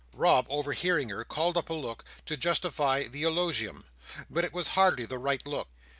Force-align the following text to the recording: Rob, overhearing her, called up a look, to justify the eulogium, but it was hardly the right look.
Rob, 0.15 0.47
overhearing 0.49 1.09
her, 1.09 1.23
called 1.23 1.55
up 1.55 1.69
a 1.69 1.75
look, 1.75 2.03
to 2.25 2.35
justify 2.35 3.03
the 3.03 3.19
eulogium, 3.19 3.85
but 4.31 4.43
it 4.43 4.51
was 4.51 4.69
hardly 4.69 5.05
the 5.05 5.19
right 5.19 5.45
look. 5.45 5.69